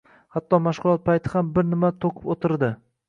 [0.35, 2.73] Hatto mashgʻulot payti ham bir nima toʻqib oʻtirdi.